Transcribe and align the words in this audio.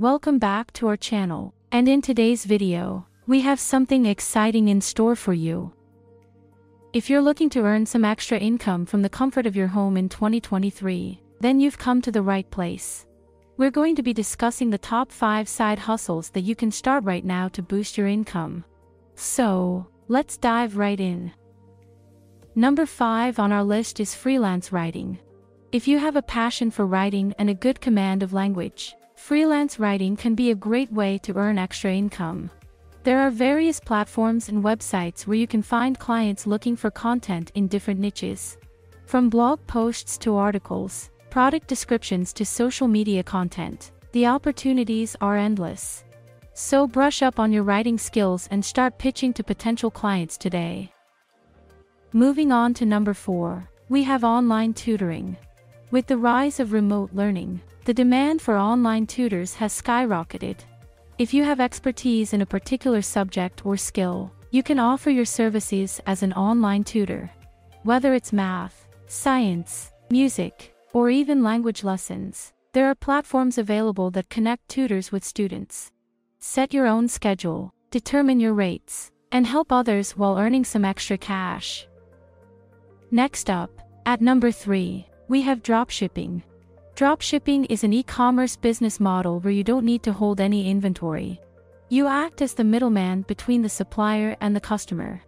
welcome 0.00 0.38
back 0.38 0.72
to 0.72 0.88
our 0.88 0.96
channel. 0.96 1.52
And 1.72 1.86
in 1.86 2.00
today's 2.00 2.46
video, 2.46 3.06
we 3.26 3.42
have 3.42 3.60
something 3.60 4.06
exciting 4.06 4.68
in 4.68 4.80
store 4.80 5.14
for 5.14 5.34
you. 5.34 5.74
If 6.94 7.10
you're 7.10 7.20
looking 7.20 7.50
to 7.50 7.64
earn 7.64 7.84
some 7.84 8.02
extra 8.02 8.38
income 8.38 8.86
from 8.86 9.02
the 9.02 9.10
comfort 9.10 9.44
of 9.44 9.54
your 9.54 9.66
home 9.66 9.98
in 9.98 10.08
2023, 10.08 11.20
then 11.40 11.60
you've 11.60 11.76
come 11.76 12.00
to 12.00 12.10
the 12.10 12.22
right 12.22 12.50
place. 12.50 13.04
We're 13.58 13.70
going 13.70 13.94
to 13.96 14.02
be 14.02 14.14
discussing 14.14 14.70
the 14.70 14.78
top 14.78 15.12
5 15.12 15.46
side 15.46 15.78
hustles 15.78 16.30
that 16.30 16.48
you 16.48 16.56
can 16.56 16.70
start 16.70 17.04
right 17.04 17.24
now 17.24 17.48
to 17.48 17.62
boost 17.62 17.98
your 17.98 18.06
income. 18.06 18.64
So, 19.16 19.86
let's 20.08 20.38
dive 20.38 20.78
right 20.78 20.98
in. 20.98 21.30
Number 22.54 22.86
5 22.86 23.38
on 23.38 23.52
our 23.52 23.64
list 23.64 24.00
is 24.00 24.14
freelance 24.14 24.72
writing. 24.72 25.18
If 25.72 25.86
you 25.86 25.98
have 25.98 26.16
a 26.16 26.22
passion 26.22 26.70
for 26.70 26.86
writing 26.86 27.34
and 27.38 27.50
a 27.50 27.54
good 27.54 27.82
command 27.82 28.22
of 28.22 28.32
language, 28.32 28.94
freelance 29.20 29.78
writing 29.78 30.16
can 30.16 30.34
be 30.34 30.50
a 30.50 30.54
great 30.54 30.90
way 30.90 31.18
to 31.18 31.36
earn 31.36 31.58
extra 31.58 31.94
income. 31.94 32.50
There 33.04 33.20
are 33.20 33.30
various 33.30 33.78
platforms 33.78 34.48
and 34.48 34.64
websites 34.64 35.26
where 35.26 35.36
you 35.36 35.46
can 35.46 35.62
find 35.62 35.98
clients 35.98 36.46
looking 36.46 36.74
for 36.74 36.90
content 36.90 37.52
in 37.54 37.68
different 37.68 38.00
niches. 38.00 38.56
From 39.04 39.28
blog 39.28 39.64
posts 39.66 40.16
to 40.18 40.36
articles, 40.36 41.10
product 41.28 41.68
descriptions 41.68 42.32
to 42.32 42.46
social 42.46 42.88
media 42.88 43.22
content, 43.22 43.92
the 44.12 44.26
opportunities 44.26 45.14
are 45.20 45.36
endless. 45.36 46.02
So 46.54 46.86
brush 46.86 47.22
up 47.22 47.38
on 47.38 47.52
your 47.52 47.62
writing 47.62 47.98
skills 47.98 48.48
and 48.50 48.64
start 48.64 48.98
pitching 48.98 49.34
to 49.34 49.44
potential 49.44 49.90
clients 49.90 50.38
today. 50.38 50.92
Moving 52.14 52.52
on 52.52 52.72
to 52.74 52.86
number 52.86 53.14
4, 53.14 53.68
we 53.90 54.02
have 54.02 54.24
online 54.24 54.72
tutoring. 54.72 55.36
With 55.90 56.06
the 56.06 56.16
rise 56.16 56.60
of 56.60 56.72
remote 56.72 57.10
learning, 57.12 57.60
the 57.84 57.92
demand 57.92 58.40
for 58.40 58.56
online 58.56 59.08
tutors 59.08 59.54
has 59.54 59.82
skyrocketed. 59.82 60.58
If 61.18 61.34
you 61.34 61.42
have 61.42 61.58
expertise 61.58 62.32
in 62.32 62.42
a 62.42 62.46
particular 62.46 63.02
subject 63.02 63.66
or 63.66 63.76
skill, 63.76 64.30
you 64.52 64.62
can 64.62 64.78
offer 64.78 65.10
your 65.10 65.24
services 65.24 66.00
as 66.06 66.22
an 66.22 66.32
online 66.34 66.84
tutor. 66.84 67.28
Whether 67.82 68.14
it's 68.14 68.32
math, 68.32 68.86
science, 69.08 69.90
music, 70.10 70.72
or 70.92 71.10
even 71.10 71.42
language 71.42 71.82
lessons, 71.82 72.52
there 72.72 72.86
are 72.86 72.94
platforms 72.94 73.58
available 73.58 74.12
that 74.12 74.30
connect 74.30 74.68
tutors 74.68 75.10
with 75.10 75.24
students. 75.24 75.90
Set 76.38 76.72
your 76.72 76.86
own 76.86 77.08
schedule, 77.08 77.74
determine 77.90 78.38
your 78.38 78.54
rates, 78.54 79.10
and 79.32 79.44
help 79.44 79.72
others 79.72 80.12
while 80.12 80.38
earning 80.38 80.64
some 80.64 80.84
extra 80.84 81.18
cash. 81.18 81.88
Next 83.10 83.50
up, 83.50 83.70
at 84.06 84.20
number 84.20 84.52
3, 84.52 85.06
we 85.30 85.42
have 85.42 85.62
dropshipping. 85.62 86.42
Dropshipping 86.96 87.64
is 87.70 87.84
an 87.84 87.92
e-commerce 87.92 88.56
business 88.56 88.98
model 88.98 89.38
where 89.38 89.52
you 89.52 89.62
don't 89.62 89.84
need 89.84 90.02
to 90.02 90.12
hold 90.12 90.40
any 90.40 90.68
inventory. 90.68 91.40
You 91.88 92.08
act 92.08 92.42
as 92.42 92.54
the 92.54 92.64
middleman 92.64 93.22
between 93.22 93.62
the 93.62 93.68
supplier 93.68 94.36
and 94.40 94.56
the 94.56 94.60
customer. 94.60 95.22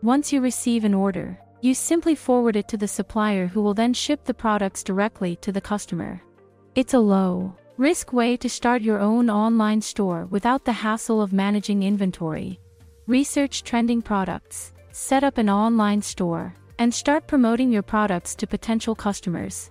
Once 0.00 0.32
you 0.32 0.40
receive 0.40 0.84
an 0.84 0.94
order, 0.94 1.36
you 1.60 1.74
simply 1.74 2.14
forward 2.14 2.54
it 2.54 2.68
to 2.68 2.76
the 2.76 2.86
supplier 2.86 3.48
who 3.48 3.60
will 3.60 3.74
then 3.74 3.92
ship 3.92 4.24
the 4.24 4.32
products 4.32 4.84
directly 4.84 5.34
to 5.42 5.50
the 5.50 5.60
customer. 5.60 6.22
It's 6.76 6.94
a 6.94 7.00
low 7.00 7.52
risk 7.78 8.12
way 8.12 8.36
to 8.36 8.48
start 8.48 8.82
your 8.82 9.00
own 9.00 9.28
online 9.28 9.80
store 9.80 10.26
without 10.26 10.64
the 10.64 10.72
hassle 10.86 11.20
of 11.20 11.32
managing 11.32 11.82
inventory. 11.82 12.60
Research 13.08 13.64
trending 13.64 14.02
products, 14.02 14.72
set 14.92 15.24
up 15.24 15.36
an 15.36 15.50
online 15.50 16.00
store, 16.00 16.54
and 16.78 16.92
start 16.92 17.26
promoting 17.26 17.72
your 17.72 17.82
products 17.82 18.34
to 18.36 18.46
potential 18.46 18.94
customers. 18.94 19.70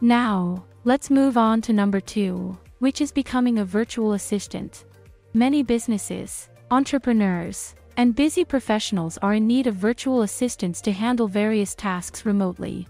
Now, 0.00 0.64
let's 0.84 1.10
move 1.10 1.36
on 1.36 1.60
to 1.62 1.72
number 1.72 2.00
two, 2.00 2.56
which 2.78 3.00
is 3.00 3.12
becoming 3.12 3.58
a 3.58 3.64
virtual 3.64 4.12
assistant. 4.12 4.84
Many 5.32 5.62
businesses, 5.62 6.48
entrepreneurs, 6.70 7.74
and 7.96 8.14
busy 8.14 8.44
professionals 8.44 9.18
are 9.18 9.34
in 9.34 9.46
need 9.46 9.66
of 9.66 9.74
virtual 9.74 10.22
assistants 10.22 10.80
to 10.82 10.92
handle 10.92 11.28
various 11.28 11.74
tasks 11.74 12.26
remotely. 12.26 12.88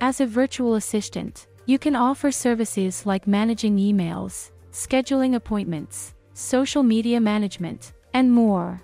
As 0.00 0.20
a 0.20 0.26
virtual 0.26 0.74
assistant, 0.74 1.46
you 1.66 1.78
can 1.78 1.96
offer 1.96 2.30
services 2.30 3.06
like 3.06 3.26
managing 3.26 3.76
emails, 3.76 4.50
scheduling 4.72 5.34
appointments, 5.34 6.14
social 6.34 6.82
media 6.82 7.20
management, 7.20 7.92
and 8.14 8.30
more. 8.30 8.82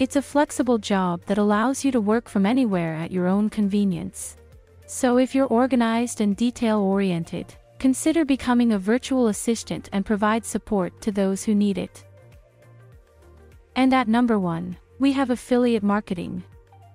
It's 0.00 0.16
a 0.16 0.22
flexible 0.22 0.78
job 0.78 1.20
that 1.26 1.36
allows 1.36 1.84
you 1.84 1.92
to 1.92 2.00
work 2.00 2.26
from 2.26 2.46
anywhere 2.46 2.94
at 2.94 3.10
your 3.10 3.26
own 3.26 3.50
convenience. 3.50 4.38
So 4.86 5.18
if 5.18 5.34
you're 5.34 5.46
organized 5.48 6.22
and 6.22 6.34
detail-oriented, 6.34 7.54
consider 7.78 8.24
becoming 8.24 8.72
a 8.72 8.78
virtual 8.78 9.26
assistant 9.26 9.90
and 9.92 10.06
provide 10.06 10.46
support 10.46 10.98
to 11.02 11.12
those 11.12 11.44
who 11.44 11.54
need 11.54 11.76
it. 11.76 12.06
And 13.76 13.92
at 13.92 14.08
number 14.08 14.38
1, 14.38 14.74
we 15.00 15.12
have 15.12 15.28
affiliate 15.28 15.82
marketing. 15.82 16.44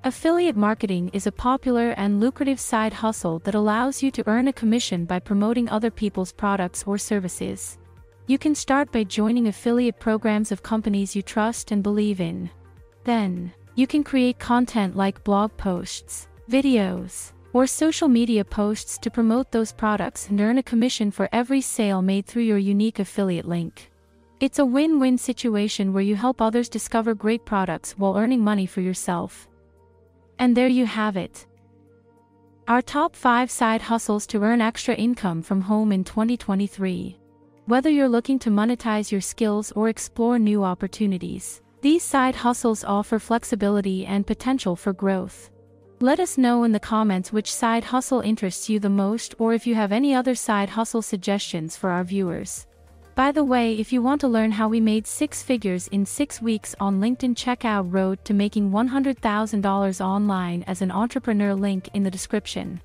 Affiliate 0.04 0.58
marketing 0.58 1.12
is 1.14 1.28
a 1.28 1.32
popular 1.32 1.92
and 1.98 2.20
lucrative 2.20 2.60
side 2.60 2.94
hustle 2.94 3.38
that 3.44 3.54
allows 3.54 4.02
you 4.02 4.10
to 4.10 4.28
earn 4.28 4.48
a 4.48 4.54
commission 4.54 5.06
by 5.06 5.20
promoting 5.20 5.70
other 5.70 5.92
people's 5.92 6.32
products 6.32 6.84
or 6.88 6.98
services. 6.98 7.78
You 8.26 8.40
can 8.40 8.56
start 8.56 8.92
by 8.92 9.04
joining 9.04 9.46
affiliate 9.46 10.00
programs 10.00 10.52
of 10.52 10.64
companies 10.64 11.16
you 11.16 11.22
trust 11.22 11.70
and 11.70 11.84
believe 11.84 12.20
in. 12.20 12.50
Then, 13.06 13.54
you 13.76 13.88
can 13.88 14.04
create 14.04 14.40
content 14.40 14.98
like 14.98 15.24
blog 15.24 15.56
posts, 15.58 16.28
videos, 16.50 17.32
or 17.54 17.68
social 17.68 18.08
media 18.08 18.44
posts 18.44 18.98
to 18.98 19.12
promote 19.12 19.52
those 19.52 19.72
products 19.72 20.28
and 20.30 20.42
earn 20.42 20.58
a 20.58 20.64
commission 20.64 21.12
for 21.12 21.30
every 21.32 21.62
sale 21.62 22.02
made 22.02 22.26
through 22.26 22.44
your 22.44 22.58
unique 22.58 23.00
affiliate 23.00 23.48
link. 23.48 23.92
It's 24.40 24.60
a 24.60 24.66
win-win 24.66 25.18
situation 25.18 25.94
where 25.94 26.04
you 26.04 26.16
help 26.16 26.42
others 26.42 26.68
discover 26.68 27.14
great 27.14 27.46
products 27.46 27.94
while 27.94 28.18
earning 28.18 28.42
money 28.42 28.66
for 28.66 28.82
yourself. 28.82 29.48
And 30.40 30.58
there 30.58 30.68
you 30.68 30.86
have 30.86 31.16
it. 31.16 31.46
Our 32.68 32.82
top 32.82 33.16
5 33.16 33.52
side 33.52 33.84
hustles 33.84 34.26
to 34.28 34.42
earn 34.42 34.60
extra 34.60 34.96
income 34.96 35.44
from 35.44 35.62
home 35.62 35.92
in 35.92 36.04
2023. 36.04 37.18
Whether 37.68 37.90
you're 37.90 38.10
looking 38.10 38.40
to 38.40 38.50
monetize 38.50 39.12
your 39.12 39.22
skills 39.22 39.72
or 39.74 39.90
explore 39.90 40.40
new 40.40 40.64
opportunities, 40.64 41.62
these 41.86 42.02
side 42.02 42.34
hustles 42.34 42.84
offer 42.84 43.20
flexibility 43.20 44.08
and 44.08 44.26
potential 44.26 44.76
for 44.76 44.92
growth. 44.92 45.52
Let 46.00 46.20
us 46.20 46.36
know 46.36 46.64
in 46.64 46.72
the 46.72 46.80
comments 46.80 47.32
which 47.32 47.54
side 47.54 47.84
hustle 47.84 48.22
interests 48.22 48.68
you 48.68 48.80
the 48.80 48.90
most 48.90 49.36
or 49.38 49.54
if 49.54 49.68
you 49.68 49.76
have 49.76 49.92
any 49.92 50.16
other 50.16 50.34
side 50.34 50.70
hustle 50.70 51.04
suggestions 51.04 51.78
for 51.78 51.92
our 51.92 52.04
viewers. 52.04 52.66
By 53.14 53.32
the 53.32 53.44
way, 53.44 53.76
if 53.76 53.94
you 53.94 54.02
want 54.02 54.20
to 54.22 54.28
learn 54.28 54.52
how 54.52 54.68
we 54.68 54.80
made 54.80 55.06
six 55.06 55.44
figures 55.44 55.88
in 55.90 56.08
six 56.08 56.42
weeks 56.42 56.74
on 56.80 57.00
LinkedIn, 57.00 57.38
check 57.38 57.66
out 57.66 57.94
Road 57.94 58.18
to 58.26 58.34
Making 58.34 58.72
$100,000 58.72 60.02
Online 60.04 60.64
as 60.64 60.82
an 60.82 60.90
Entrepreneur 60.90 61.54
link 61.54 61.90
in 61.94 62.02
the 62.02 62.10
description. 62.10 62.82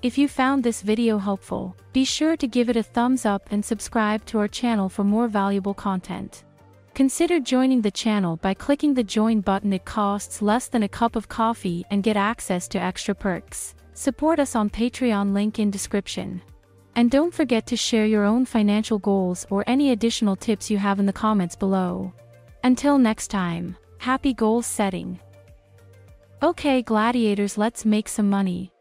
If 0.00 0.16
you 0.16 0.26
found 0.26 0.64
this 0.64 0.80
video 0.80 1.18
helpful, 1.18 1.76
be 1.92 2.06
sure 2.06 2.38
to 2.38 2.48
give 2.48 2.70
it 2.70 2.78
a 2.78 2.82
thumbs 2.82 3.26
up 3.26 3.46
and 3.50 3.62
subscribe 3.62 4.24
to 4.24 4.38
our 4.38 4.48
channel 4.48 4.88
for 4.88 5.04
more 5.04 5.28
valuable 5.28 5.74
content. 5.74 6.44
Consider 6.96 7.40
joining 7.40 7.82
the 7.82 7.90
channel 7.90 8.38
by 8.38 8.54
clicking 8.54 8.94
the 8.94 9.04
join 9.04 9.42
button 9.42 9.74
it 9.74 9.84
costs 9.84 10.40
less 10.40 10.68
than 10.68 10.84
a 10.84 10.88
cup 10.88 11.14
of 11.14 11.28
coffee 11.28 11.84
and 11.90 12.02
get 12.02 12.16
access 12.16 12.66
to 12.68 12.80
extra 12.80 13.14
perks. 13.14 13.74
Support 13.92 14.40
us 14.40 14.56
on 14.56 14.70
Patreon 14.70 15.34
link 15.34 15.58
in 15.58 15.70
description. 15.70 16.40
And 16.94 17.10
don't 17.10 17.34
forget 17.34 17.66
to 17.66 17.76
share 17.76 18.06
your 18.06 18.24
own 18.24 18.46
financial 18.46 18.98
goals 18.98 19.46
or 19.50 19.62
any 19.66 19.90
additional 19.90 20.36
tips 20.36 20.70
you 20.70 20.78
have 20.78 20.98
in 20.98 21.04
the 21.04 21.12
comments 21.12 21.54
below. 21.54 22.14
Until 22.64 22.96
next 22.96 23.28
time, 23.28 23.76
happy 23.98 24.32
goal 24.32 24.62
setting. 24.62 25.20
Okay 26.42 26.80
gladiators 26.80 27.58
let's 27.58 27.84
make 27.84 28.08
some 28.08 28.30
money. 28.30 28.72